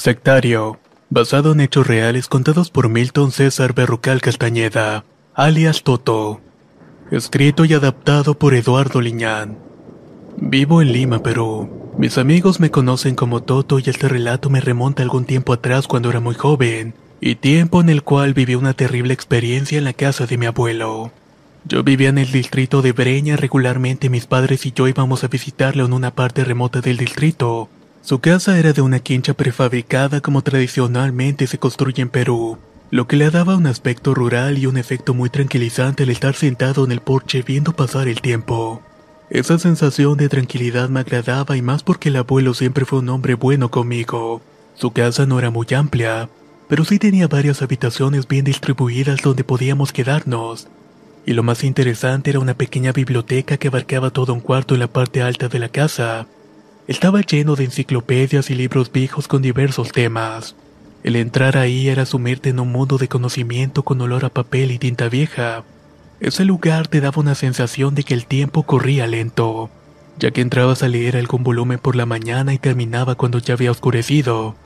Sectario, 0.00 0.80
basado 1.10 1.52
en 1.52 1.60
hechos 1.60 1.86
reales 1.86 2.26
contados 2.26 2.70
por 2.70 2.88
Milton 2.88 3.32
César 3.32 3.74
Berrucal 3.74 4.22
Castañeda, 4.22 5.04
alias 5.34 5.82
Toto. 5.82 6.40
Escrito 7.10 7.66
y 7.66 7.74
adaptado 7.74 8.38
por 8.38 8.54
Eduardo 8.54 9.02
Liñán. 9.02 9.58
Vivo 10.38 10.80
en 10.80 10.92
Lima, 10.94 11.22
Perú. 11.22 11.92
Mis 11.98 12.16
amigos 12.16 12.60
me 12.60 12.70
conocen 12.70 13.14
como 13.14 13.42
Toto 13.42 13.78
y 13.78 13.82
este 13.90 14.08
relato 14.08 14.48
me 14.48 14.62
remonta 14.62 15.02
algún 15.02 15.26
tiempo 15.26 15.52
atrás 15.52 15.86
cuando 15.86 16.08
era 16.08 16.20
muy 16.20 16.34
joven, 16.34 16.94
y 17.20 17.34
tiempo 17.34 17.82
en 17.82 17.90
el 17.90 18.02
cual 18.02 18.32
viví 18.32 18.54
una 18.54 18.72
terrible 18.72 19.12
experiencia 19.12 19.76
en 19.76 19.84
la 19.84 19.92
casa 19.92 20.24
de 20.24 20.38
mi 20.38 20.46
abuelo. 20.46 21.12
Yo 21.66 21.84
vivía 21.84 22.08
en 22.08 22.16
el 22.16 22.32
distrito 22.32 22.80
de 22.80 22.92
Breña, 22.92 23.36
regularmente 23.36 24.08
mis 24.08 24.26
padres 24.26 24.64
y 24.64 24.72
yo 24.72 24.88
íbamos 24.88 25.24
a 25.24 25.28
visitarlo 25.28 25.84
en 25.84 25.92
una 25.92 26.14
parte 26.14 26.42
remota 26.42 26.80
del 26.80 26.96
distrito, 26.96 27.68
su 28.02 28.18
casa 28.18 28.58
era 28.58 28.72
de 28.72 28.82
una 28.82 28.98
quincha 28.98 29.34
prefabricada 29.34 30.20
como 30.20 30.42
tradicionalmente 30.42 31.46
se 31.46 31.58
construye 31.58 32.02
en 32.02 32.08
Perú, 32.08 32.58
lo 32.90 33.06
que 33.06 33.16
le 33.16 33.30
daba 33.30 33.56
un 33.56 33.66
aspecto 33.66 34.14
rural 34.14 34.58
y 34.58 34.66
un 34.66 34.78
efecto 34.78 35.14
muy 35.14 35.30
tranquilizante 35.30 36.04
al 36.04 36.10
estar 36.10 36.34
sentado 36.34 36.84
en 36.84 36.92
el 36.92 37.00
porche 37.00 37.42
viendo 37.42 37.72
pasar 37.72 38.08
el 38.08 38.20
tiempo. 38.20 38.82
Esa 39.28 39.58
sensación 39.60 40.16
de 40.16 40.28
tranquilidad 40.28 40.88
me 40.88 41.00
agradaba 41.00 41.56
y 41.56 41.62
más 41.62 41.84
porque 41.84 42.08
el 42.08 42.16
abuelo 42.16 42.52
siempre 42.52 42.84
fue 42.84 42.98
un 42.98 43.10
hombre 43.10 43.34
bueno 43.34 43.70
conmigo. 43.70 44.42
Su 44.74 44.90
casa 44.90 45.24
no 45.24 45.38
era 45.38 45.50
muy 45.50 45.66
amplia, 45.76 46.28
pero 46.68 46.84
sí 46.84 46.98
tenía 46.98 47.28
varias 47.28 47.62
habitaciones 47.62 48.26
bien 48.26 48.44
distribuidas 48.44 49.20
donde 49.22 49.44
podíamos 49.44 49.92
quedarnos. 49.92 50.66
Y 51.26 51.34
lo 51.34 51.44
más 51.44 51.62
interesante 51.62 52.30
era 52.30 52.40
una 52.40 52.54
pequeña 52.54 52.90
biblioteca 52.90 53.56
que 53.56 53.68
abarcaba 53.68 54.10
todo 54.10 54.32
un 54.32 54.40
cuarto 54.40 54.74
en 54.74 54.80
la 54.80 54.88
parte 54.88 55.22
alta 55.22 55.48
de 55.48 55.58
la 55.60 55.68
casa. 55.68 56.26
Estaba 56.86 57.20
lleno 57.20 57.56
de 57.56 57.64
enciclopedias 57.64 58.50
y 58.50 58.54
libros 58.54 58.90
viejos 58.90 59.28
con 59.28 59.42
diversos 59.42 59.92
temas. 59.92 60.56
El 61.04 61.16
entrar 61.16 61.56
ahí 61.56 61.88
era 61.88 62.04
sumirte 62.04 62.50
en 62.50 62.60
un 62.60 62.72
mundo 62.72 62.98
de 62.98 63.08
conocimiento 63.08 63.82
con 63.82 64.00
olor 64.00 64.24
a 64.24 64.30
papel 64.30 64.70
y 64.72 64.78
tinta 64.78 65.08
vieja. 65.08 65.64
Ese 66.20 66.44
lugar 66.44 66.88
te 66.88 67.00
daba 67.00 67.20
una 67.20 67.34
sensación 67.34 67.94
de 67.94 68.02
que 68.02 68.14
el 68.14 68.26
tiempo 68.26 68.64
corría 68.64 69.06
lento, 69.06 69.70
ya 70.18 70.30
que 70.30 70.40
entrabas 70.40 70.82
a 70.82 70.88
leer 70.88 71.16
algún 71.16 71.42
volumen 71.42 71.78
por 71.78 71.96
la 71.96 72.06
mañana 72.06 72.52
y 72.52 72.58
terminaba 72.58 73.14
cuando 73.14 73.38
ya 73.38 73.54
había 73.54 73.70
oscurecido. 73.70 74.56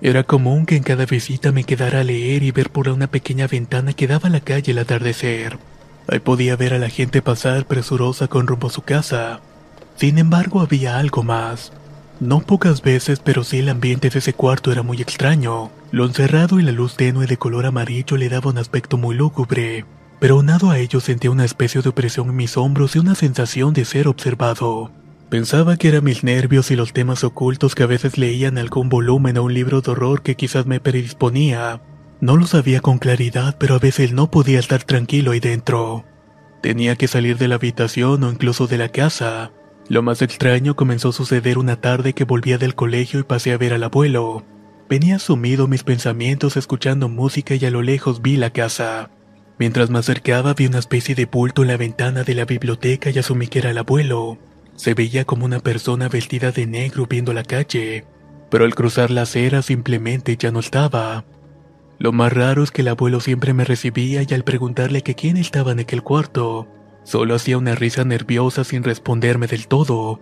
Era 0.00 0.24
común 0.24 0.66
que 0.66 0.76
en 0.76 0.82
cada 0.82 1.06
visita 1.06 1.52
me 1.52 1.64
quedara 1.64 2.00
a 2.00 2.04
leer 2.04 2.42
y 2.42 2.50
ver 2.50 2.70
por 2.70 2.88
una 2.88 3.06
pequeña 3.06 3.46
ventana 3.46 3.92
que 3.92 4.06
daba 4.06 4.28
a 4.28 4.32
la 4.32 4.40
calle 4.40 4.72
el 4.72 4.78
atardecer. 4.78 5.58
Ahí 6.08 6.20
podía 6.20 6.56
ver 6.56 6.74
a 6.74 6.78
la 6.78 6.88
gente 6.88 7.22
pasar 7.22 7.66
presurosa 7.66 8.28
con 8.28 8.46
rumbo 8.46 8.68
a 8.68 8.70
su 8.70 8.82
casa. 8.82 9.40
Sin 9.96 10.18
embargo, 10.18 10.60
había 10.60 10.98
algo 10.98 11.22
más. 11.22 11.72
No 12.20 12.40
pocas 12.40 12.82
veces, 12.82 13.20
pero 13.22 13.44
sí 13.44 13.58
el 13.58 13.68
ambiente 13.68 14.08
de 14.08 14.18
ese 14.18 14.32
cuarto 14.32 14.72
era 14.72 14.82
muy 14.82 15.00
extraño. 15.02 15.70
Lo 15.90 16.06
encerrado 16.06 16.58
y 16.58 16.62
la 16.62 16.72
luz 16.72 16.96
tenue 16.96 17.26
de 17.26 17.36
color 17.36 17.66
amarillo 17.66 18.16
le 18.16 18.28
daba 18.28 18.50
un 18.50 18.58
aspecto 18.58 18.96
muy 18.96 19.14
lúgubre. 19.14 19.84
Pero 20.18 20.36
aunado 20.36 20.70
a 20.70 20.78
ello 20.78 21.00
sentía 21.00 21.30
una 21.30 21.44
especie 21.44 21.82
de 21.82 21.90
opresión 21.90 22.28
en 22.30 22.36
mis 22.36 22.56
hombros 22.56 22.96
y 22.96 23.00
una 23.00 23.14
sensación 23.14 23.74
de 23.74 23.84
ser 23.84 24.08
observado. 24.08 24.90
Pensaba 25.28 25.76
que 25.76 25.88
eran 25.88 26.04
mis 26.04 26.24
nervios 26.24 26.70
y 26.70 26.76
los 26.76 26.92
temas 26.92 27.24
ocultos 27.24 27.74
que 27.74 27.82
a 27.82 27.86
veces 27.86 28.16
leía 28.16 28.48
en 28.48 28.58
algún 28.58 28.88
volumen 28.88 29.36
o 29.36 29.42
un 29.42 29.52
libro 29.52 29.80
de 29.80 29.90
horror 29.90 30.22
que 30.22 30.36
quizás 30.36 30.66
me 30.66 30.80
predisponía. 30.80 31.82
No 32.20 32.36
lo 32.36 32.46
sabía 32.46 32.80
con 32.80 32.98
claridad, 32.98 33.56
pero 33.58 33.74
a 33.74 33.78
veces 33.78 34.12
no 34.12 34.30
podía 34.30 34.58
estar 34.58 34.84
tranquilo 34.84 35.32
ahí 35.32 35.40
dentro. 35.40 36.04
Tenía 36.62 36.96
que 36.96 37.08
salir 37.08 37.36
de 37.36 37.48
la 37.48 37.56
habitación 37.56 38.24
o 38.24 38.30
incluso 38.30 38.66
de 38.66 38.78
la 38.78 38.88
casa. 38.88 39.50
Lo 39.88 40.02
más 40.02 40.20
extraño 40.20 40.74
comenzó 40.74 41.10
a 41.10 41.12
suceder 41.12 41.58
una 41.58 41.80
tarde 41.80 42.12
que 42.12 42.24
volvía 42.24 42.58
del 42.58 42.74
colegio 42.74 43.20
y 43.20 43.22
pasé 43.22 43.52
a 43.52 43.58
ver 43.58 43.72
al 43.72 43.84
abuelo. 43.84 44.44
Venía 44.88 45.18
sumido 45.20 45.68
mis 45.68 45.84
pensamientos 45.84 46.56
escuchando 46.56 47.08
música 47.08 47.54
y 47.54 47.64
a 47.64 47.70
lo 47.70 47.82
lejos 47.82 48.20
vi 48.20 48.36
la 48.36 48.50
casa. 48.50 49.10
Mientras 49.58 49.88
me 49.88 50.00
acercaba 50.00 50.54
vi 50.54 50.66
una 50.66 50.80
especie 50.80 51.14
de 51.14 51.26
bulto 51.26 51.62
en 51.62 51.68
la 51.68 51.76
ventana 51.76 52.24
de 52.24 52.34
la 52.34 52.44
biblioteca 52.44 53.10
y 53.10 53.18
asumí 53.18 53.46
que 53.46 53.60
era 53.60 53.70
el 53.70 53.78
abuelo. 53.78 54.38
Se 54.74 54.94
veía 54.94 55.24
como 55.24 55.44
una 55.44 55.60
persona 55.60 56.08
vestida 56.08 56.50
de 56.50 56.66
negro 56.66 57.06
viendo 57.08 57.32
la 57.32 57.44
calle, 57.44 58.04
pero 58.50 58.64
al 58.64 58.74
cruzar 58.74 59.10
la 59.10 59.22
acera 59.22 59.62
simplemente 59.62 60.36
ya 60.36 60.50
no 60.50 60.60
estaba. 60.60 61.24
Lo 61.98 62.12
más 62.12 62.32
raro 62.32 62.62
es 62.62 62.70
que 62.70 62.82
el 62.82 62.88
abuelo 62.88 63.20
siempre 63.20 63.54
me 63.54 63.64
recibía 63.64 64.22
y 64.28 64.34
al 64.34 64.44
preguntarle 64.44 65.02
que 65.02 65.14
quién 65.14 65.36
estaba 65.36 65.72
en 65.72 65.80
aquel 65.80 66.02
cuarto, 66.02 66.68
Solo 67.06 67.36
hacía 67.36 67.56
una 67.56 67.76
risa 67.76 68.04
nerviosa 68.04 68.64
sin 68.64 68.82
responderme 68.82 69.46
del 69.46 69.68
todo. 69.68 70.20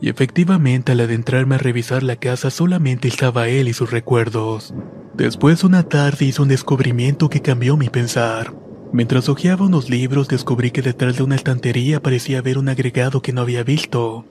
Y 0.00 0.08
efectivamente 0.08 0.92
al 0.92 1.00
adentrarme 1.00 1.56
a 1.56 1.58
revisar 1.58 2.02
la 2.02 2.16
casa 2.16 2.50
solamente 2.50 3.06
estaba 3.06 3.48
él 3.48 3.68
y 3.68 3.74
sus 3.74 3.90
recuerdos. 3.90 4.72
Después 5.12 5.62
una 5.62 5.82
tarde 5.82 6.24
hice 6.24 6.40
un 6.40 6.48
descubrimiento 6.48 7.28
que 7.28 7.42
cambió 7.42 7.76
mi 7.76 7.90
pensar. 7.90 8.54
Mientras 8.94 9.28
hojeaba 9.28 9.66
unos 9.66 9.90
libros 9.90 10.26
descubrí 10.26 10.70
que 10.70 10.80
detrás 10.80 11.18
de 11.18 11.22
una 11.22 11.36
estantería 11.36 12.00
parecía 12.00 12.38
haber 12.38 12.56
un 12.56 12.70
agregado 12.70 13.20
que 13.20 13.34
no 13.34 13.42
había 13.42 13.62
visto. 13.62 14.24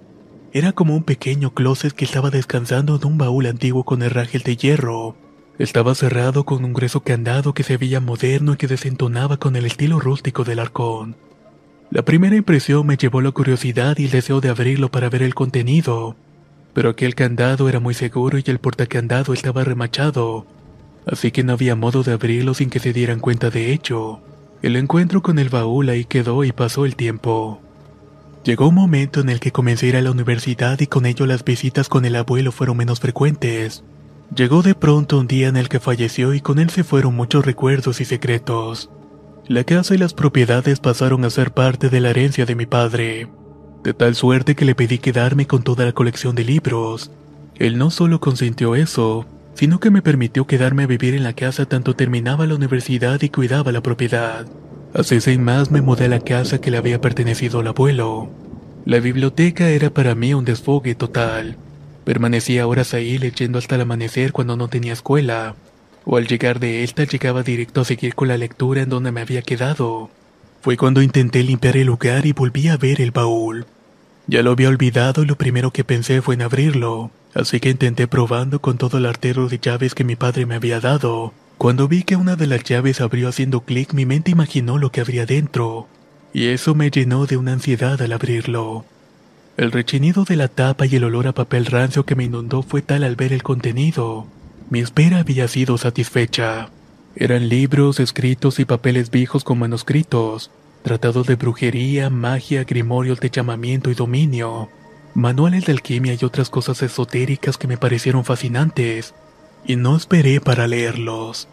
Era 0.53 0.71
como 0.71 0.95
un 0.95 1.03
pequeño 1.03 1.53
closet 1.53 1.93
que 1.93 2.05
estaba 2.05 2.31
descansando 2.31 2.95
en 2.95 3.05
un 3.05 3.19
baúl 3.19 3.45
antiguo 3.45 3.85
con 3.85 4.01
herrajes 4.01 4.43
de 4.43 4.57
hierro. 4.57 5.15
Estaba 5.59 5.93
cerrado 5.93 6.45
con 6.45 6.65
un 6.65 6.73
grueso 6.73 7.01
candado 7.01 7.53
que 7.53 7.61
se 7.61 7.77
veía 7.77 7.99
moderno 7.99 8.53
y 8.53 8.57
que 8.57 8.65
desentonaba 8.65 9.37
con 9.37 9.55
el 9.55 9.67
estilo 9.67 9.99
rústico 9.99 10.43
del 10.43 10.57
arcón. 10.57 11.15
La 11.91 12.03
primera 12.03 12.37
impresión 12.37 12.87
me 12.87 12.95
llevó 12.95 13.19
la 13.19 13.31
curiosidad 13.31 13.97
y 13.97 14.05
el 14.05 14.11
deseo 14.11 14.39
de 14.39 14.47
abrirlo 14.47 14.89
para 14.89 15.09
ver 15.09 15.23
el 15.23 15.35
contenido, 15.35 16.15
pero 16.73 16.89
aquel 16.89 17.15
candado 17.15 17.67
era 17.67 17.81
muy 17.81 17.93
seguro 17.93 18.37
y 18.37 18.43
el 18.45 18.59
portacandado 18.59 19.33
estaba 19.33 19.65
remachado, 19.65 20.45
así 21.05 21.31
que 21.31 21.43
no 21.43 21.51
había 21.51 21.75
modo 21.75 22.03
de 22.03 22.13
abrirlo 22.13 22.53
sin 22.53 22.69
que 22.69 22.79
se 22.79 22.93
dieran 22.93 23.19
cuenta 23.19 23.49
de 23.49 23.73
ello. 23.73 24.21
El 24.61 24.77
encuentro 24.77 25.21
con 25.21 25.37
el 25.37 25.49
baúl 25.49 25.89
ahí 25.89 26.05
quedó 26.05 26.45
y 26.45 26.53
pasó 26.53 26.85
el 26.85 26.95
tiempo. 26.95 27.59
Llegó 28.45 28.69
un 28.69 28.75
momento 28.75 29.19
en 29.19 29.27
el 29.27 29.41
que 29.41 29.51
comencé 29.51 29.87
a 29.87 29.89
ir 29.89 29.95
a 29.97 30.01
la 30.01 30.11
universidad 30.11 30.79
y 30.79 30.87
con 30.87 31.05
ello 31.05 31.25
las 31.25 31.43
visitas 31.43 31.89
con 31.89 32.05
el 32.05 32.15
abuelo 32.15 32.53
fueron 32.53 32.77
menos 32.77 33.01
frecuentes. 33.01 33.83
Llegó 34.33 34.61
de 34.61 34.75
pronto 34.75 35.19
un 35.19 35.27
día 35.27 35.49
en 35.49 35.57
el 35.57 35.67
que 35.67 35.81
falleció 35.81 36.33
y 36.33 36.39
con 36.39 36.57
él 36.57 36.69
se 36.69 36.85
fueron 36.85 37.15
muchos 37.17 37.45
recuerdos 37.45 37.99
y 37.99 38.05
secretos. 38.05 38.89
La 39.51 39.65
casa 39.65 39.93
y 39.93 39.97
las 39.97 40.13
propiedades 40.13 40.79
pasaron 40.79 41.25
a 41.25 41.29
ser 41.29 41.51
parte 41.51 41.89
de 41.89 41.99
la 41.99 42.11
herencia 42.11 42.45
de 42.45 42.55
mi 42.55 42.65
padre, 42.65 43.27
de 43.83 43.93
tal 43.93 44.15
suerte 44.15 44.55
que 44.55 44.63
le 44.63 44.75
pedí 44.75 44.97
quedarme 44.97 45.45
con 45.45 45.61
toda 45.61 45.83
la 45.83 45.91
colección 45.91 46.35
de 46.35 46.45
libros. 46.45 47.11
Él 47.55 47.77
no 47.77 47.91
solo 47.91 48.21
consintió 48.21 48.75
eso, 48.75 49.25
sino 49.53 49.81
que 49.81 49.91
me 49.91 50.01
permitió 50.01 50.47
quedarme 50.47 50.83
a 50.83 50.87
vivir 50.87 51.15
en 51.15 51.23
la 51.23 51.33
casa 51.33 51.65
tanto 51.65 51.97
terminaba 51.97 52.45
la 52.45 52.55
universidad 52.55 53.21
y 53.21 53.27
cuidaba 53.27 53.73
la 53.73 53.83
propiedad. 53.83 54.45
Así 54.93 55.19
sin 55.19 55.43
más 55.43 55.69
me 55.69 55.81
mudé 55.81 56.05
a 56.05 56.07
la 56.07 56.21
casa 56.21 56.61
que 56.61 56.71
le 56.71 56.77
había 56.77 57.01
pertenecido 57.01 57.59
al 57.59 57.67
abuelo. 57.67 58.29
La 58.85 59.01
biblioteca 59.01 59.69
era 59.69 59.89
para 59.89 60.15
mí 60.15 60.33
un 60.33 60.45
desfogue 60.45 60.95
total. 60.95 61.57
Permanecía 62.05 62.67
horas 62.67 62.93
ahí 62.93 63.17
leyendo 63.17 63.59
hasta 63.59 63.75
el 63.75 63.81
amanecer 63.81 64.31
cuando 64.31 64.55
no 64.55 64.69
tenía 64.69 64.93
escuela 64.93 65.55
o 66.05 66.17
al 66.17 66.27
llegar 66.27 66.59
de 66.59 66.83
esta 66.83 67.03
llegaba 67.03 67.43
directo 67.43 67.81
a 67.81 67.85
seguir 67.85 68.15
con 68.15 68.27
la 68.27 68.37
lectura 68.37 68.81
en 68.81 68.89
donde 68.89 69.11
me 69.11 69.21
había 69.21 69.41
quedado. 69.41 70.09
Fue 70.61 70.77
cuando 70.77 71.01
intenté 71.01 71.43
limpiar 71.43 71.77
el 71.77 71.87
lugar 71.87 72.25
y 72.25 72.33
volví 72.33 72.67
a 72.67 72.77
ver 72.77 73.01
el 73.01 73.11
baúl. 73.11 73.65
Ya 74.27 74.43
lo 74.43 74.51
había 74.51 74.69
olvidado 74.69 75.23
y 75.23 75.25
lo 75.25 75.35
primero 75.35 75.71
que 75.71 75.83
pensé 75.83 76.21
fue 76.21 76.35
en 76.35 76.43
abrirlo, 76.43 77.11
Así 77.33 77.59
que 77.59 77.69
intenté 77.69 78.07
probando 78.07 78.59
con 78.59 78.77
todo 78.77 78.97
el 78.97 79.05
artero 79.05 79.47
de 79.47 79.59
llaves 79.59 79.95
que 79.95 80.03
mi 80.03 80.15
padre 80.15 80.45
me 80.45 80.55
había 80.55 80.79
dado. 80.79 81.33
Cuando 81.57 81.87
vi 81.87 82.03
que 82.03 82.15
una 82.15 82.35
de 82.35 82.47
las 82.47 82.63
llaves 82.63 82.99
abrió 82.99 83.29
haciendo 83.29 83.61
clic, 83.61 83.93
mi 83.93 84.05
mente 84.05 84.31
imaginó 84.31 84.77
lo 84.77 84.91
que 84.91 84.99
habría 85.01 85.25
dentro, 85.25 85.87
y 86.33 86.47
eso 86.47 86.75
me 86.75 86.89
llenó 86.89 87.25
de 87.27 87.37
una 87.37 87.53
ansiedad 87.53 88.01
al 88.01 88.11
abrirlo. 88.11 88.85
El 89.57 89.71
rechinido 89.71 90.23
de 90.25 90.35
la 90.35 90.47
tapa 90.47 90.85
y 90.85 90.95
el 90.95 91.03
olor 91.03 91.27
a 91.27 91.33
papel 91.33 91.67
rancio 91.67 92.05
que 92.05 92.15
me 92.15 92.23
inundó 92.23 92.63
fue 92.63 92.81
tal 92.81 93.03
al 93.03 93.15
ver 93.15 93.31
el 93.31 93.43
contenido. 93.43 94.25
Mi 94.71 94.79
espera 94.79 95.19
había 95.19 95.49
sido 95.49 95.77
satisfecha. 95.77 96.69
Eran 97.17 97.49
libros, 97.49 97.99
escritos 97.99 98.57
y 98.57 98.63
papeles 98.63 99.11
viejos 99.11 99.43
con 99.43 99.59
manuscritos, 99.59 100.49
tratados 100.81 101.27
de 101.27 101.35
brujería, 101.35 102.09
magia, 102.09 102.63
grimorios 102.63 103.19
de 103.19 103.29
llamamiento 103.29 103.91
y 103.91 103.95
dominio, 103.95 104.69
manuales 105.13 105.65
de 105.65 105.73
alquimia 105.73 106.13
y 106.13 106.23
otras 106.23 106.49
cosas 106.49 106.81
esotéricas 106.83 107.57
que 107.57 107.67
me 107.67 107.75
parecieron 107.75 108.23
fascinantes, 108.23 109.13
y 109.65 109.75
no 109.75 109.97
esperé 109.97 110.39
para 110.39 110.69
leerlos. 110.69 111.49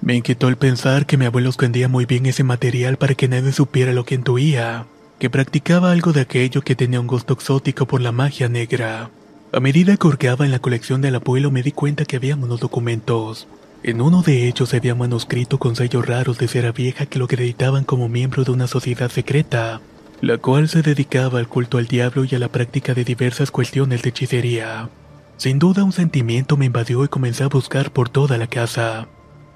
Me 0.00 0.14
inquietó 0.14 0.46
el 0.46 0.56
pensar 0.56 1.06
que 1.06 1.16
mi 1.16 1.24
abuelo 1.24 1.50
escondía 1.50 1.88
muy 1.88 2.06
bien 2.06 2.24
ese 2.26 2.44
material 2.44 2.98
para 2.98 3.16
que 3.16 3.26
nadie 3.26 3.50
supiera 3.50 3.92
lo 3.92 4.04
que 4.04 4.14
intuía, 4.14 4.86
que 5.18 5.28
practicaba 5.28 5.90
algo 5.90 6.12
de 6.12 6.20
aquello 6.20 6.62
que 6.62 6.76
tenía 6.76 7.00
un 7.00 7.08
gusto 7.08 7.34
exótico 7.34 7.86
por 7.86 8.00
la 8.00 8.12
magia 8.12 8.48
negra. 8.48 9.10
A 9.54 9.60
medida 9.60 9.96
que 9.96 10.08
hurgaba 10.08 10.44
en 10.44 10.50
la 10.50 10.58
colección 10.58 11.00
del 11.00 11.14
abuelo 11.14 11.52
me 11.52 11.62
di 11.62 11.70
cuenta 11.70 12.04
que 12.04 12.16
había 12.16 12.34
unos 12.34 12.58
documentos. 12.58 13.46
En 13.84 14.00
uno 14.00 14.20
de 14.20 14.48
ellos 14.48 14.70
se 14.70 14.78
había 14.78 14.96
manuscrito 14.96 15.58
con 15.60 15.76
sellos 15.76 16.04
raros 16.04 16.38
de 16.38 16.48
cera 16.48 16.72
vieja 16.72 17.06
que 17.06 17.20
lo 17.20 17.26
acreditaban 17.26 17.84
como 17.84 18.08
miembro 18.08 18.42
de 18.42 18.50
una 18.50 18.66
sociedad 18.66 19.12
secreta, 19.12 19.80
la 20.20 20.38
cual 20.38 20.68
se 20.68 20.82
dedicaba 20.82 21.38
al 21.38 21.46
culto 21.46 21.78
al 21.78 21.86
diablo 21.86 22.24
y 22.24 22.34
a 22.34 22.40
la 22.40 22.48
práctica 22.48 22.94
de 22.94 23.04
diversas 23.04 23.52
cuestiones 23.52 24.02
de 24.02 24.08
hechicería. 24.08 24.88
Sin 25.36 25.60
duda 25.60 25.84
un 25.84 25.92
sentimiento 25.92 26.56
me 26.56 26.66
invadió 26.66 27.04
y 27.04 27.08
comencé 27.08 27.44
a 27.44 27.48
buscar 27.48 27.92
por 27.92 28.08
toda 28.08 28.38
la 28.38 28.48
casa. 28.48 29.06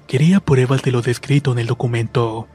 Quería 0.06 0.38
pruebas 0.38 0.82
de 0.82 0.92
lo 0.92 1.02
descrito 1.02 1.50
en 1.50 1.58
el 1.58 1.66
documento. 1.66 2.46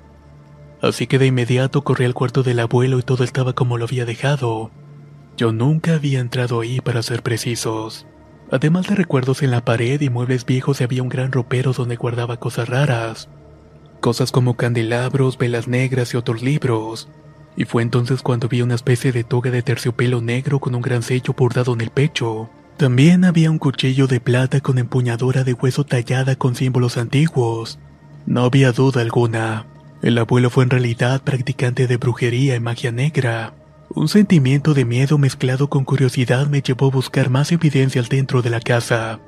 Así 0.81 1.07
que 1.07 1.19
de 1.19 1.25
inmediato 1.25 1.83
corrí 1.83 2.05
al 2.05 2.13
cuarto 2.13 2.41
del 2.41 2.61
abuelo 2.61 2.99
y 2.99 3.03
todo 3.03 3.25
estaba 3.25 3.51
como 3.51 3.77
lo 3.77 3.83
había 3.83 4.05
dejado. 4.05 4.71
Yo 5.35 5.51
nunca 5.51 5.95
había 5.95 6.19
entrado 6.19 6.61
ahí 6.61 6.79
para 6.79 7.01
ser 7.01 7.23
precisos. 7.23 8.05
Además 8.51 8.87
de 8.87 8.95
recuerdos 8.95 9.41
en 9.41 9.49
la 9.49 9.65
pared 9.65 9.99
y 9.99 10.09
muebles 10.09 10.45
viejos 10.45 10.81
había 10.81 11.01
un 11.01 11.09
gran 11.09 11.31
ropero 11.31 11.73
donde 11.73 11.95
guardaba 11.95 12.37
cosas 12.37 12.69
raras. 12.69 13.29
Cosas 13.99 14.31
como 14.31 14.55
candelabros, 14.57 15.37
velas 15.37 15.67
negras 15.67 16.13
y 16.13 16.17
otros 16.17 16.43
libros. 16.43 17.09
Y 17.55 17.65
fue 17.65 17.81
entonces 17.81 18.21
cuando 18.21 18.47
vi 18.47 18.61
una 18.61 18.75
especie 18.75 19.11
de 19.11 19.23
toga 19.23 19.49
de 19.49 19.63
terciopelo 19.63 20.21
negro 20.21 20.59
con 20.59 20.75
un 20.75 20.81
gran 20.81 21.01
sello 21.01 21.33
bordado 21.35 21.73
en 21.73 21.81
el 21.81 21.89
pecho. 21.89 22.49
También 22.77 23.25
había 23.25 23.49
un 23.49 23.59
cuchillo 23.59 24.07
de 24.07 24.19
plata 24.19 24.59
con 24.59 24.77
empuñadura 24.77 25.43
de 25.43 25.53
hueso 25.53 25.83
tallada 25.83 26.35
con 26.35 26.55
símbolos 26.55 26.97
antiguos. 26.97 27.79
No 28.25 28.43
había 28.43 28.71
duda 28.71 29.01
alguna. 29.01 29.65
El 30.01 30.17
abuelo 30.17 30.49
fue 30.49 30.63
en 30.63 30.69
realidad 30.69 31.23
practicante 31.23 31.87
de 31.87 31.97
brujería 31.97 32.55
y 32.55 32.59
magia 32.59 32.91
negra. 32.91 33.53
Un 33.95 34.07
sentimiento 34.07 34.73
de 34.73 34.85
miedo 34.85 35.19
mezclado 35.19 35.69
con 35.69 35.85
curiosidad 35.85 36.47
me 36.47 36.63
llevó 36.63 36.87
a 36.87 36.89
buscar 36.89 37.29
más 37.29 37.51
evidencias 37.51 38.09
dentro 38.09 38.41
de 38.41 38.49
la 38.49 38.59
casa. 38.59 39.19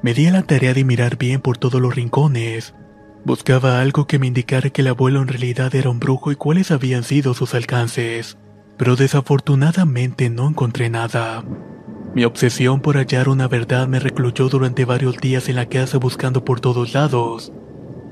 Me 0.00 0.14
di 0.14 0.26
a 0.26 0.30
la 0.30 0.44
tarea 0.44 0.74
de 0.74 0.84
mirar 0.84 1.18
bien 1.18 1.40
por 1.40 1.58
todos 1.58 1.80
los 1.80 1.96
rincones. 1.96 2.72
Buscaba 3.24 3.80
algo 3.80 4.06
que 4.06 4.20
me 4.20 4.28
indicara 4.28 4.70
que 4.70 4.82
el 4.82 4.88
abuelo 4.88 5.20
en 5.22 5.26
realidad 5.26 5.74
era 5.74 5.90
un 5.90 5.98
brujo 5.98 6.30
y 6.30 6.36
cuáles 6.36 6.70
habían 6.70 7.02
sido 7.02 7.34
sus 7.34 7.54
alcances, 7.54 8.38
pero 8.76 8.94
desafortunadamente 8.94 10.30
no 10.30 10.48
encontré 10.48 10.88
nada. 10.88 11.42
Mi 12.14 12.24
obsesión 12.24 12.80
por 12.80 12.98
hallar 12.98 13.28
una 13.28 13.48
verdad 13.48 13.88
me 13.88 13.98
recluyó 13.98 14.48
durante 14.48 14.84
varios 14.84 15.16
días 15.16 15.48
en 15.48 15.56
la 15.56 15.66
casa 15.66 15.98
buscando 15.98 16.44
por 16.44 16.60
todos 16.60 16.94
lados. 16.94 17.52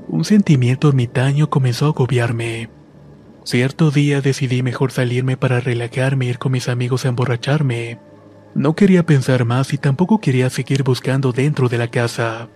Un 0.09 0.25
sentimiento 0.25 0.89
ermitaño 0.89 1.49
comenzó 1.49 1.85
a 1.85 1.89
agobiarme. 1.89 2.80
Cierto 3.43 3.89
día 3.89 4.21
decidí 4.21 4.61
mejor 4.61 4.91
salirme 4.91 5.35
para 5.35 5.59
relajarme 5.59 6.27
e 6.27 6.29
ir 6.29 6.37
con 6.37 6.51
mis 6.51 6.69
amigos 6.69 7.05
a 7.05 7.09
emborracharme. 7.09 7.99
No 8.53 8.75
quería 8.75 9.05
pensar 9.05 9.45
más 9.45 9.73
y 9.73 9.77
tampoco 9.77 10.19
quería 10.19 10.49
seguir 10.49 10.83
buscando 10.83 11.31
dentro 11.31 11.67
de 11.67 11.77
la 11.77 11.87
casa. 11.87 12.49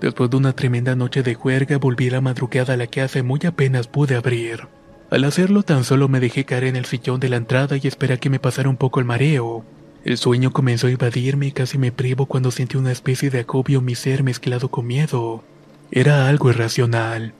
Después 0.00 0.30
de 0.30 0.36
una 0.36 0.54
tremenda 0.54 0.94
noche 0.94 1.22
de 1.22 1.34
juerga 1.34 1.78
volví 1.78 2.10
la 2.10 2.20
madrugada 2.20 2.74
a 2.74 2.76
la 2.76 2.86
casa 2.86 3.18
y 3.18 3.22
muy 3.22 3.40
apenas 3.44 3.88
pude 3.88 4.14
abrir. 4.14 4.68
Al 5.10 5.24
hacerlo 5.24 5.64
tan 5.64 5.82
solo 5.82 6.08
me 6.08 6.20
dejé 6.20 6.44
caer 6.44 6.64
en 6.64 6.76
el 6.76 6.84
sillón 6.84 7.18
de 7.18 7.28
la 7.28 7.36
entrada 7.36 7.76
y 7.76 7.88
esperé 7.88 8.14
a 8.14 8.16
que 8.18 8.30
me 8.30 8.38
pasara 8.38 8.68
un 8.68 8.76
poco 8.76 9.00
el 9.00 9.06
mareo. 9.06 9.64
El 10.04 10.16
sueño 10.16 10.52
comenzó 10.52 10.86
a 10.86 10.90
invadirme 10.90 11.48
y 11.48 11.52
casi 11.52 11.76
me 11.76 11.90
privo 11.90 12.26
cuando 12.26 12.52
sentí 12.52 12.76
una 12.76 12.92
especie 12.92 13.30
de 13.30 13.40
acobio 13.40 13.80
en 13.80 13.84
mi 13.84 13.94
ser 13.96 14.22
mezclado 14.22 14.70
con 14.70 14.86
miedo. 14.86 15.42
Era 15.90 16.28
algo 16.28 16.50
irracional. 16.50 17.34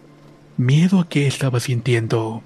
Miedo 0.57 0.99
a 1.01 1.09
qué 1.09 1.27
estaba 1.29 1.61
sintiendo. 1.61 2.43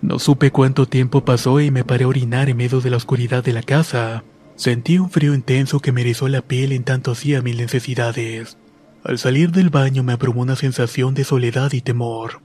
No 0.00 0.20
supe 0.20 0.52
cuánto 0.52 0.86
tiempo 0.86 1.24
pasó 1.24 1.60
y 1.60 1.70
me 1.72 1.82
paré 1.82 2.04
a 2.04 2.08
orinar 2.08 2.48
en 2.48 2.56
medio 2.56 2.80
de 2.80 2.90
la 2.90 2.96
oscuridad 2.96 3.42
de 3.42 3.52
la 3.52 3.62
casa. 3.62 4.22
Sentí 4.54 4.98
un 4.98 5.10
frío 5.10 5.34
intenso 5.34 5.80
que 5.80 5.90
me 5.90 6.02
erizó 6.02 6.28
la 6.28 6.42
piel 6.42 6.72
en 6.72 6.84
tanto 6.84 7.12
hacía 7.12 7.42
mis 7.42 7.56
necesidades. 7.56 8.58
Al 9.02 9.18
salir 9.18 9.50
del 9.50 9.70
baño 9.70 10.04
me 10.04 10.12
abrumó 10.12 10.42
una 10.42 10.56
sensación 10.56 11.14
de 11.14 11.24
soledad 11.24 11.72
y 11.72 11.80
temor. 11.80 12.42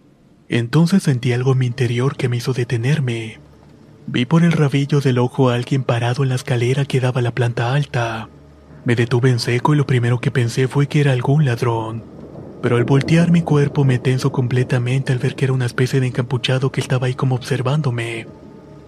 Entonces 0.50 1.03
sentí 1.03 1.31
algo 1.31 1.51
en 1.51 1.59
mi 1.59 1.65
interior 1.67 2.15
que 2.15 2.27
me 2.27 2.38
hizo 2.38 2.53
detenerme. 2.53 3.39
Vi 4.07 4.25
por 4.25 4.44
el 4.44 4.51
rabillo 4.51 5.00
del 5.00 5.19
ojo 5.19 5.50
a 5.50 5.55
alguien 5.55 5.83
parado 5.83 6.23
en 6.23 6.29
la 6.29 6.35
escalera 6.35 6.85
que 6.85 7.00
daba 7.00 7.19
a 7.19 7.23
la 7.23 7.35
planta 7.35 7.73
alta. 7.73 8.29
Me 8.83 8.95
detuve 8.95 9.29
en 9.29 9.39
seco 9.39 9.73
y 9.73 9.77
lo 9.77 9.88
primero 9.88 10.19
que 10.19 10.31
pensé 10.31 10.67
fue 10.67 10.88
que 10.88 11.01
era 11.01 11.11
algún 11.11 11.45
ladrón 11.45 12.12
pero 12.63 12.77
al 12.77 12.86
voltear 12.86 13.30
mi 13.30 13.42
cuerpo 13.42 13.83
me 13.83 14.00
tenso 14.00 14.31
completamente 14.31 15.12
al 15.12 15.19
ver 15.19 15.36
que 15.36 15.44
era 15.44 15.54
una 15.54 15.65
especie 15.65 16.00
de 16.00 16.07
encapuchado 16.07 16.71
que 16.71 16.80
estaba 16.80 17.07
ahí 17.07 17.13
como 17.13 17.36
observándome. 17.36 18.25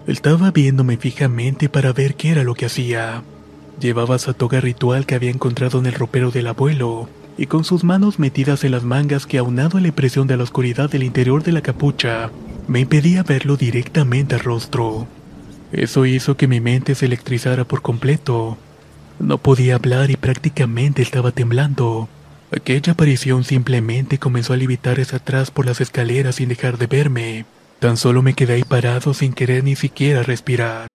Estaba 0.08 0.50
viéndome 0.52 0.96
fijamente 0.96 1.68
para 1.68 1.92
ver 1.92 2.16
qué 2.16 2.30
era 2.30 2.46
lo 2.46 2.54
que 2.56 2.68
hacía. 2.68 3.22
Llevaba 3.82 4.16
esa 4.16 4.32
toga 4.32 4.62
ritual 4.62 5.06
que 5.06 5.16
había 5.16 5.30
encontrado 5.30 5.78
en 5.80 5.88
el 5.88 5.94
ropero 5.94 6.32
del 6.32 6.48
abuelo, 6.48 7.10
y 7.38 7.48
con 7.48 7.66
sus 7.66 7.84
manos 7.84 8.18
metidas 8.18 8.64
en 8.64 8.72
las 8.72 8.86
mangas 8.86 9.26
que 9.26 9.40
aunado 9.40 9.78
a 9.78 9.82
la 9.82 9.90
impresión 9.90 10.26
de 10.26 10.38
la 10.38 10.44
oscuridad 10.44 10.90
del 10.90 11.04
interior 11.04 11.44
de 11.44 11.52
la 11.52 11.60
capucha, 11.60 12.32
me 12.70 12.80
impedía 12.80 13.24
verlo 13.24 13.58
directamente 13.58 14.36
al 14.36 14.42
rostro. 14.42 15.06
Eso 15.74 16.06
hizo 16.06 16.38
que 16.38 16.48
mi 16.48 16.62
mente 16.62 16.96
se 16.96 17.08
electrizara 17.08 17.66
por 17.66 17.82
completo. 17.82 18.58
No 19.20 19.38
podía 19.38 19.76
hablar 19.76 20.12
y 20.12 20.16
prácticamente 20.16 21.02
estaba 21.02 21.34
temblando. 21.34 22.08
Aquella 22.52 22.94
aparición 22.94 23.44
simplemente 23.44 24.20
comenzó 24.20 24.54
a 24.54 24.58
levitar 24.58 25.00
hacia 25.00 25.18
atrás 25.18 25.52
por 25.52 25.66
las 25.66 25.82
escaleras 25.82 26.36
sin 26.36 26.50
dejar 26.50 26.78
de 26.78 26.88
verme. 26.88 27.46
Tan 27.80 27.98
solo 27.98 28.22
me 28.22 28.34
quedé 28.34 28.54
ahí 28.54 28.64
parado 28.64 29.14
sin 29.14 29.34
querer 29.34 29.64
ni 29.64 29.76
siquiera 29.76 30.24
respirar. 30.24 30.88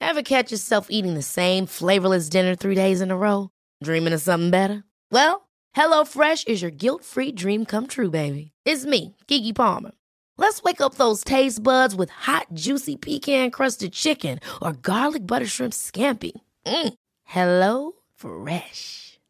Ever 0.00 0.22
catch 0.22 0.50
yourself 0.50 0.88
eating 0.90 1.14
the 1.14 1.22
same 1.22 1.66
flavorless 1.66 2.28
dinner 2.28 2.54
three 2.54 2.74
days 2.74 3.00
in 3.00 3.10
a 3.10 3.16
row? 3.16 3.48
Dreaming 3.82 4.12
of 4.12 4.20
something 4.20 4.50
better? 4.50 4.84
Well, 5.10 5.48
HelloFresh 5.74 6.48
is 6.48 6.60
your 6.60 6.70
guilt-free 6.70 7.32
dream 7.32 7.64
come 7.64 7.86
true, 7.86 8.10
baby. 8.10 8.52
It's 8.66 8.84
me, 8.84 9.16
Kiki 9.26 9.52
Palmer. 9.52 9.92
Let's 10.36 10.62
wake 10.62 10.80
up 10.80 10.96
those 10.96 11.24
taste 11.24 11.62
buds 11.62 11.94
with 11.94 12.10
hot, 12.10 12.48
juicy 12.52 12.96
pecan-crusted 12.96 13.92
chicken 13.92 14.40
or 14.60 14.72
garlic 14.72 15.26
butter 15.26 15.46
shrimp 15.46 15.72
scampi. 15.72 16.32
Mm. 16.66 16.94
Hello 17.24 17.92
Fresh. 18.14 19.11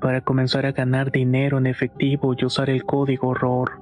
para 0.00 0.20
comenzar 0.20 0.66
a 0.66 0.72
ganar 0.72 1.10
dinero 1.10 1.58
en 1.58 1.66
efectivo 1.66 2.34
y 2.36 2.44
usar 2.44 2.70
el 2.70 2.84
código 2.84 3.34
ROR. 3.34 3.80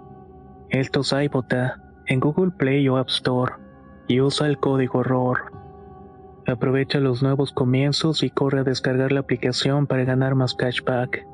Esto 0.71 1.01
es 1.01 1.13
iBota 1.13 1.81
en 2.07 2.21
Google 2.21 2.53
Play 2.53 2.89
o 2.89 2.97
App 2.97 3.09
Store 3.09 3.55
y 4.09 4.21
usa 4.21 4.47
el 4.47 4.59
código 4.59 5.03
ROR. 5.03 5.53
Aprovecha 6.47 7.01
los 7.01 7.23
nuevos 7.23 7.53
comienzos 7.53 8.23
y 8.23 8.31
corre 8.31 8.61
a 8.61 8.65
descargar 8.65 9.13
la 9.13 9.21
aplicación 9.21 9.87
para 9.87 10.05
ganar 10.05 10.35
más 10.35 10.55
cashback. 10.55 11.27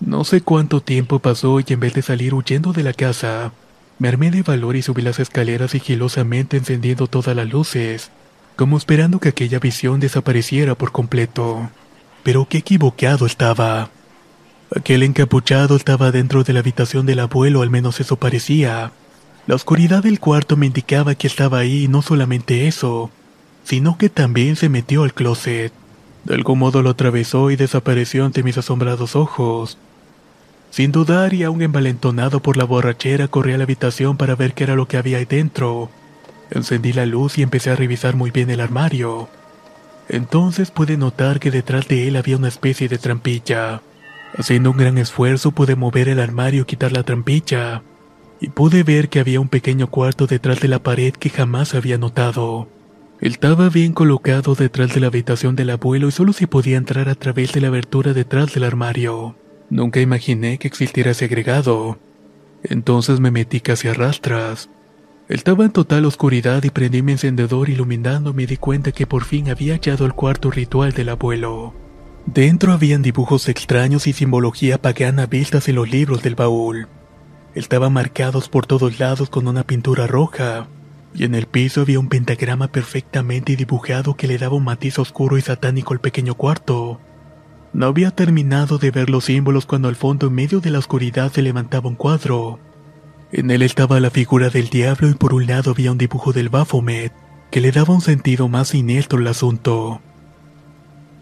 No 0.00 0.24
sé 0.24 0.40
cuánto 0.40 0.80
tiempo 0.80 1.20
pasó 1.20 1.60
y 1.60 1.64
en 1.68 1.80
vez 1.80 1.94
de 1.94 2.02
salir 2.02 2.34
huyendo 2.34 2.72
de 2.72 2.82
la 2.82 2.92
casa, 2.92 3.52
me 4.02 4.08
armé 4.08 4.32
de 4.32 4.42
valor 4.42 4.74
y 4.74 4.82
subí 4.82 5.00
las 5.00 5.20
escaleras 5.20 5.70
sigilosamente 5.70 6.56
encendiendo 6.56 7.06
todas 7.06 7.36
las 7.36 7.48
luces, 7.48 8.10
como 8.56 8.76
esperando 8.76 9.20
que 9.20 9.28
aquella 9.28 9.60
visión 9.60 10.00
desapareciera 10.00 10.74
por 10.74 10.90
completo. 10.90 11.70
Pero 12.24 12.48
qué 12.50 12.58
equivocado 12.58 13.26
estaba. 13.26 13.90
Aquel 14.74 15.04
encapuchado 15.04 15.76
estaba 15.76 16.10
dentro 16.10 16.42
de 16.42 16.52
la 16.52 16.58
habitación 16.58 17.06
del 17.06 17.20
abuelo, 17.20 17.62
al 17.62 17.70
menos 17.70 18.00
eso 18.00 18.16
parecía. 18.16 18.90
La 19.46 19.54
oscuridad 19.54 20.02
del 20.02 20.18
cuarto 20.18 20.56
me 20.56 20.66
indicaba 20.66 21.14
que 21.14 21.28
estaba 21.28 21.58
ahí 21.58 21.84
y 21.84 21.88
no 21.88 22.02
solamente 22.02 22.66
eso, 22.66 23.08
sino 23.62 23.98
que 23.98 24.08
también 24.08 24.56
se 24.56 24.68
metió 24.68 25.04
al 25.04 25.14
closet. 25.14 25.72
De 26.24 26.34
algún 26.34 26.58
modo 26.58 26.82
lo 26.82 26.90
atravesó 26.90 27.52
y 27.52 27.56
desapareció 27.56 28.24
ante 28.24 28.42
mis 28.42 28.58
asombrados 28.58 29.14
ojos. 29.14 29.78
Sin 30.72 30.90
dudar 30.90 31.34
y 31.34 31.42
aún 31.42 31.60
envalentonado 31.60 32.40
por 32.40 32.56
la 32.56 32.64
borrachera, 32.64 33.28
corrí 33.28 33.52
a 33.52 33.58
la 33.58 33.64
habitación 33.64 34.16
para 34.16 34.36
ver 34.36 34.54
qué 34.54 34.64
era 34.64 34.74
lo 34.74 34.88
que 34.88 34.96
había 34.96 35.18
ahí 35.18 35.26
dentro. 35.26 35.90
Encendí 36.50 36.94
la 36.94 37.04
luz 37.04 37.36
y 37.36 37.42
empecé 37.42 37.68
a 37.68 37.76
revisar 37.76 38.16
muy 38.16 38.30
bien 38.30 38.48
el 38.48 38.58
armario. 38.58 39.28
Entonces 40.08 40.70
pude 40.70 40.96
notar 40.96 41.40
que 41.40 41.50
detrás 41.50 41.88
de 41.88 42.08
él 42.08 42.16
había 42.16 42.38
una 42.38 42.48
especie 42.48 42.88
de 42.88 42.96
trampilla. 42.96 43.82
Haciendo 44.34 44.70
un 44.70 44.78
gran 44.78 44.96
esfuerzo 44.96 45.50
pude 45.50 45.76
mover 45.76 46.08
el 46.08 46.20
armario 46.20 46.62
y 46.62 46.64
quitar 46.64 46.92
la 46.92 47.02
trampilla, 47.02 47.82
y 48.40 48.48
pude 48.48 48.82
ver 48.82 49.10
que 49.10 49.20
había 49.20 49.40
un 49.40 49.48
pequeño 49.48 49.88
cuarto 49.88 50.26
detrás 50.26 50.60
de 50.60 50.68
la 50.68 50.82
pared 50.82 51.12
que 51.12 51.28
jamás 51.28 51.74
había 51.74 51.98
notado. 51.98 52.66
Estaba 53.20 53.68
bien 53.68 53.92
colocado 53.92 54.54
detrás 54.54 54.94
de 54.94 55.00
la 55.00 55.08
habitación 55.08 55.54
del 55.54 55.68
abuelo 55.68 56.08
y 56.08 56.12
solo 56.12 56.32
se 56.32 56.46
podía 56.46 56.78
entrar 56.78 57.10
a 57.10 57.14
través 57.14 57.52
de 57.52 57.60
la 57.60 57.68
abertura 57.68 58.14
detrás 58.14 58.54
del 58.54 58.64
armario. 58.64 59.36
Nunca 59.72 60.00
imaginé 60.00 60.58
que 60.58 60.68
existiera 60.68 61.12
ese 61.12 61.24
agregado. 61.24 61.96
Entonces 62.62 63.20
me 63.20 63.30
metí 63.30 63.62
casi 63.62 63.88
a 63.88 63.94
rastras. 63.94 64.68
Estaba 65.30 65.64
en 65.64 65.70
total 65.70 66.04
oscuridad 66.04 66.62
y 66.62 66.68
prendí 66.68 67.00
mi 67.00 67.12
encendedor 67.12 67.70
iluminando 67.70 68.34
me 68.34 68.44
di 68.44 68.58
cuenta 68.58 68.92
que 68.92 69.06
por 69.06 69.24
fin 69.24 69.48
había 69.48 69.72
hallado 69.72 70.04
el 70.04 70.12
cuarto 70.12 70.50
ritual 70.50 70.92
del 70.92 71.08
abuelo. 71.08 71.72
Dentro 72.26 72.74
habían 72.74 73.00
dibujos 73.00 73.48
extraños 73.48 74.06
y 74.06 74.12
simbología 74.12 74.76
pagana 74.76 75.24
vistas 75.24 75.66
en 75.70 75.76
los 75.76 75.90
libros 75.90 76.22
del 76.22 76.34
baúl. 76.34 76.86
Estaban 77.54 77.94
marcados 77.94 78.50
por 78.50 78.66
todos 78.66 79.00
lados 79.00 79.30
con 79.30 79.48
una 79.48 79.66
pintura 79.66 80.06
roja, 80.06 80.68
y 81.14 81.24
en 81.24 81.34
el 81.34 81.46
piso 81.46 81.80
había 81.80 81.98
un 81.98 82.10
pentagrama 82.10 82.68
perfectamente 82.68 83.56
dibujado 83.56 84.16
que 84.16 84.26
le 84.26 84.36
daba 84.36 84.54
un 84.54 84.64
matiz 84.64 84.98
oscuro 84.98 85.38
y 85.38 85.40
satánico 85.40 85.94
al 85.94 86.00
pequeño 86.00 86.34
cuarto. 86.34 87.00
No 87.72 87.86
había 87.86 88.10
terminado 88.10 88.78
de 88.78 88.90
ver 88.90 89.08
los 89.08 89.24
símbolos 89.24 89.64
cuando 89.64 89.88
al 89.88 89.96
fondo 89.96 90.26
en 90.26 90.34
medio 90.34 90.60
de 90.60 90.70
la 90.70 90.78
oscuridad 90.78 91.32
se 91.32 91.42
levantaba 91.42 91.88
un 91.88 91.94
cuadro. 91.94 92.58
En 93.32 93.50
él 93.50 93.62
estaba 93.62 93.98
la 93.98 94.10
figura 94.10 94.50
del 94.50 94.68
diablo 94.68 95.08
y 95.08 95.14
por 95.14 95.32
un 95.32 95.46
lado 95.46 95.70
había 95.70 95.90
un 95.90 95.96
dibujo 95.96 96.34
del 96.34 96.50
Baphomet, 96.50 97.12
que 97.50 97.62
le 97.62 97.72
daba 97.72 97.94
un 97.94 98.02
sentido 98.02 98.48
más 98.48 98.68
siniestro 98.68 99.18
al 99.18 99.26
asunto. 99.26 100.02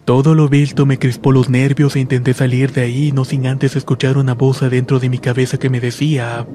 Todo 0.03 0.35
lo 0.35 0.49
visto 0.49 0.85
me 0.85 0.99
crispó 0.99 1.31
los 1.31 1.49
nervios 1.49 1.95
e 1.95 2.01
intenté 2.01 2.33
salir 2.33 2.73
de 2.73 2.81
ahí 2.81 3.13
no 3.13 3.23
sin 3.23 3.47
antes 3.47 3.77
escuchar 3.77 4.17
una 4.17 4.33
voz 4.33 4.61
adentro 4.61 4.99
de 4.99 5.07
mi 5.07 5.19
cabeza 5.19 5.57
que 5.57 5.69
me 5.69 5.79
decía, 5.79 6.45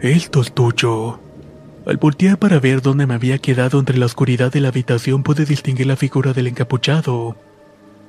Esto 0.00 0.40
es 0.40 0.52
tuyo. 0.52 1.20
Al 1.86 1.96
voltear 1.98 2.38
para 2.38 2.58
ver 2.58 2.82
dónde 2.82 3.06
me 3.06 3.14
había 3.14 3.38
quedado 3.38 3.78
entre 3.78 3.98
la 3.98 4.06
oscuridad 4.06 4.50
de 4.50 4.60
la 4.60 4.68
habitación 4.68 5.22
pude 5.22 5.44
distinguir 5.44 5.86
la 5.86 5.96
figura 5.96 6.32
del 6.32 6.48
encapuchado, 6.48 7.36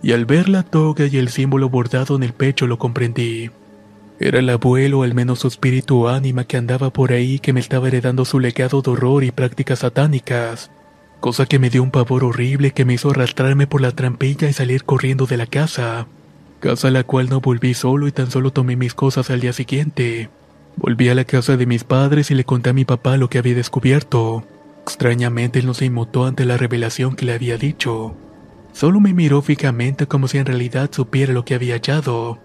y 0.03 0.12
al 0.12 0.25
ver 0.25 0.50
la 0.50 0.62
toga 0.62 1.07
y 1.07 1.17
el 1.17 1.29
símbolo 1.29 1.69
bordado 1.69 2.15
en 2.15 2.22
el 2.22 2.33
pecho 2.33 2.67
lo 2.67 2.77
comprendí. 2.77 3.50
Era 4.19 4.38
el 4.39 4.50
abuelo, 4.50 5.00
o 5.00 5.03
al 5.03 5.15
menos 5.15 5.39
su 5.39 5.48
espíritu 5.48 6.07
ánima 6.07 6.43
que 6.43 6.57
andaba 6.57 6.91
por 6.91 7.12
ahí 7.12 7.39
que 7.39 7.51
me 7.51 7.60
estaba 7.60 7.88
heredando 7.88 8.25
su 8.25 8.39
legado 8.39 8.83
de 8.83 8.91
horror 8.91 9.24
y 9.24 9.31
prácticas 9.31 9.79
satánicas 9.79 10.69
cosa 11.24 11.45
que 11.45 11.57
me 11.57 11.69
dio 11.69 11.81
un 11.81 11.89
pavor 11.89 12.25
horrible 12.25 12.72
que 12.72 12.83
me 12.83 12.95
hizo 12.95 13.12
arrastrarme 13.12 13.65
por 13.65 13.79
la 13.79 13.91
trampilla 13.91 14.50
y 14.50 14.51
salir 14.51 14.83
corriendo 14.83 15.25
de 15.25 15.38
la 15.38 15.45
casa, 15.45 16.05
casa 16.60 16.89
a 16.89 16.91
la 16.91 17.05
cual 17.05 17.29
no 17.29 17.39
volví 17.39 17.74
solo 17.74 18.10
y 18.10 18.12
tan 18.12 18.29
solo 18.29 18.51
tomé 18.51 18.75
mis 18.75 18.93
cosas 18.93 19.29
al 19.29 19.39
día 19.39 19.53
siguiente. 19.53 20.29
Volví 20.75 21.07
a 21.07 21.15
la 21.15 21.24
casa 21.24 21.55
de 21.55 21.65
mis 21.65 21.86
padres 21.86 22.29
y 22.29 22.36
le 22.36 22.43
conté 22.43 22.72
a 22.72 22.74
mi 22.74 22.83
papá 22.83 23.15
lo 23.15 23.29
que 23.29 23.38
había 23.38 23.55
descubierto. 23.55 24.43
Extrañamente 24.81 25.60
él 25.60 25.65
no 25.65 25.74
se 25.74 25.86
inmutó 25.86 26.25
ante 26.25 26.43
la 26.43 26.57
revelación 26.57 27.15
que 27.15 27.24
le 27.24 27.31
había 27.31 27.57
dicho. 27.57 28.17
Solo 28.74 29.00
me 29.00 29.13
miró 29.13 29.42
fijamente 29.42 30.08
como 30.08 30.27
si 30.27 30.39
en 30.39 30.48
realidad 30.48 30.89
supiera 30.92 31.32
lo 31.32 31.46
que 31.46 31.53
había 31.53 31.75
hallado. 31.75 32.39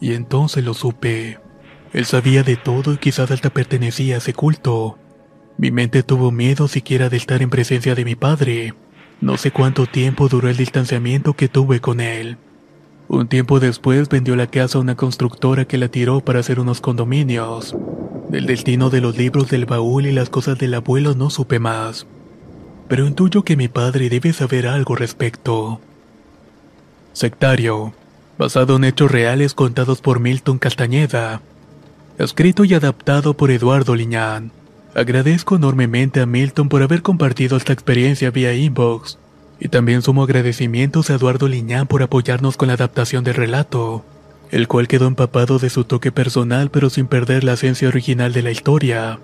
Y 0.00 0.12
entonces 0.12 0.62
lo 0.62 0.74
supe. 0.74 1.38
Él 1.92 2.04
sabía 2.04 2.42
de 2.42 2.56
todo 2.56 2.92
y 2.92 2.98
quizás 2.98 3.30
hasta 3.30 3.50
pertenecía 3.50 4.14
a 4.14 4.18
ese 4.18 4.34
culto. 4.34 4.98
Mi 5.56 5.70
mente 5.70 6.02
tuvo 6.02 6.30
miedo 6.30 6.68
siquiera 6.68 7.08
de 7.08 7.16
estar 7.16 7.42
en 7.42 7.50
presencia 7.50 7.94
de 7.94 8.04
mi 8.04 8.14
padre. 8.14 8.74
No 9.20 9.36
sé 9.36 9.50
cuánto 9.50 9.86
tiempo 9.86 10.28
duró 10.28 10.48
el 10.48 10.56
distanciamiento 10.56 11.34
que 11.34 11.48
tuve 11.48 11.80
con 11.80 12.00
él. 12.00 12.36
Un 13.08 13.26
tiempo 13.26 13.58
después 13.58 14.08
vendió 14.08 14.36
la 14.36 14.46
casa 14.46 14.78
a 14.78 14.80
una 14.80 14.96
constructora 14.96 15.64
que 15.64 15.78
la 15.78 15.88
tiró 15.88 16.20
para 16.20 16.40
hacer 16.40 16.60
unos 16.60 16.80
condominios. 16.80 17.74
Del 18.28 18.46
destino 18.46 18.88
de 18.88 19.00
los 19.00 19.18
libros 19.18 19.50
del 19.50 19.66
baúl 19.66 20.06
y 20.06 20.12
las 20.12 20.30
cosas 20.30 20.58
del 20.58 20.74
abuelo 20.74 21.14
no 21.14 21.28
supe 21.28 21.58
más. 21.58 22.06
Pero 22.90 23.06
intuyo 23.06 23.44
que 23.44 23.56
mi 23.56 23.68
padre 23.68 24.08
debe 24.08 24.32
saber 24.32 24.66
algo 24.66 24.96
respecto. 24.96 25.80
Sectario, 27.12 27.92
basado 28.36 28.74
en 28.74 28.82
hechos 28.82 29.08
reales 29.08 29.54
contados 29.54 30.00
por 30.00 30.18
Milton 30.18 30.58
Castañeda. 30.58 31.40
Escrito 32.18 32.64
y 32.64 32.74
adaptado 32.74 33.34
por 33.34 33.52
Eduardo 33.52 33.94
Liñán. 33.94 34.50
Agradezco 34.92 35.54
enormemente 35.54 36.20
a 36.20 36.26
Milton 36.26 36.68
por 36.68 36.82
haber 36.82 37.02
compartido 37.02 37.56
esta 37.56 37.72
experiencia 37.72 38.32
vía 38.32 38.54
inbox. 38.54 39.18
Y 39.60 39.68
también 39.68 40.02
sumo 40.02 40.24
agradecimientos 40.24 41.10
a 41.10 41.14
Eduardo 41.14 41.46
Liñán 41.46 41.86
por 41.86 42.02
apoyarnos 42.02 42.56
con 42.56 42.66
la 42.66 42.74
adaptación 42.74 43.22
del 43.22 43.34
relato, 43.34 44.04
el 44.50 44.66
cual 44.66 44.88
quedó 44.88 45.06
empapado 45.06 45.60
de 45.60 45.70
su 45.70 45.84
toque 45.84 46.10
personal 46.10 46.72
pero 46.72 46.90
sin 46.90 47.06
perder 47.06 47.44
la 47.44 47.52
esencia 47.52 47.86
original 47.86 48.32
de 48.32 48.42
la 48.42 48.50
historia. 48.50 49.20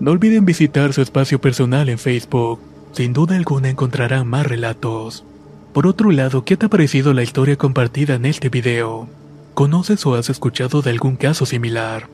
No 0.00 0.10
olviden 0.10 0.44
visitar 0.44 0.92
su 0.92 1.00
espacio 1.00 1.40
personal 1.40 1.88
en 1.88 2.00
Facebook, 2.00 2.58
sin 2.94 3.12
duda 3.12 3.36
alguna 3.36 3.70
encontrarán 3.70 4.26
más 4.26 4.46
relatos. 4.46 5.24
Por 5.72 5.86
otro 5.88 6.12
lado, 6.12 6.44
¿qué 6.44 6.56
te 6.56 6.66
ha 6.66 6.68
parecido 6.68 7.12
la 7.12 7.24
historia 7.24 7.56
compartida 7.56 8.14
en 8.14 8.24
este 8.24 8.48
video? 8.48 9.08
¿Conoces 9.54 10.06
o 10.06 10.14
has 10.14 10.30
escuchado 10.30 10.80
de 10.80 10.90
algún 10.90 11.16
caso 11.16 11.44
similar? 11.44 12.08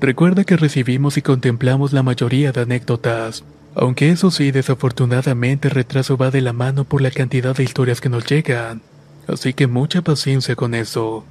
Recuerda 0.00 0.44
que 0.44 0.56
recibimos 0.56 1.16
y 1.16 1.22
contemplamos 1.22 1.92
la 1.92 2.02
mayoría 2.02 2.50
de 2.50 2.62
anécdotas, 2.62 3.44
aunque 3.76 4.10
eso 4.10 4.30
sí, 4.30 4.50
desafortunadamente 4.50 5.68
el 5.68 5.74
retraso 5.74 6.16
va 6.16 6.30
de 6.30 6.40
la 6.40 6.52
mano 6.52 6.84
por 6.84 7.02
la 7.02 7.10
cantidad 7.10 7.54
de 7.54 7.62
historias 7.62 8.00
que 8.00 8.08
nos 8.08 8.26
llegan, 8.26 8.82
así 9.28 9.52
que 9.52 9.68
mucha 9.68 10.02
paciencia 10.02 10.56
con 10.56 10.74
eso. 10.74 11.24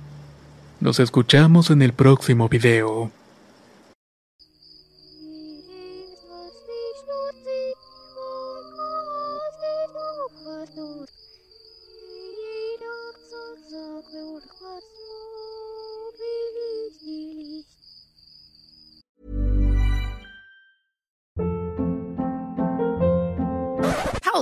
Nos 0.80 1.00
escuchamos 1.00 1.70
en 1.70 1.82
el 1.82 1.92
próximo 1.94 2.48
video. 2.48 3.12